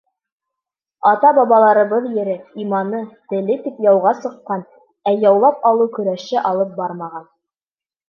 Ата-бабаларыбыҙ 1.09 2.07
ере, 2.21 2.33
иманы, 2.65 3.03
теле 3.35 3.59
тип 3.67 3.85
яуға 3.91 4.17
сыҡҡан, 4.25 4.67
ә 5.13 5.17
яулап 5.29 5.71
алыу 5.73 5.95
көрәше 6.01 6.45
алып 6.55 6.77
бармаған. 6.83 7.33